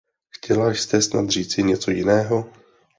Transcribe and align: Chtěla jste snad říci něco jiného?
Chtěla 0.29 0.69
jste 0.73 1.01
snad 1.01 1.29
říci 1.29 1.63
něco 1.63 1.91
jiného? 1.91 2.49